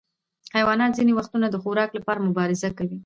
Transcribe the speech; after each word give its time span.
حیوانات 0.55 0.91
ځینې 0.97 1.11
وختونه 1.15 1.47
د 1.49 1.55
خوراک 1.63 1.89
لپاره 1.97 2.25
مبارزه 2.27 2.69
کوي. 2.77 2.97